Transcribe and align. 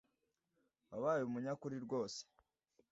wabaye 0.89 1.21
umunyakuri 1.25 1.75
rwose 1.85 2.21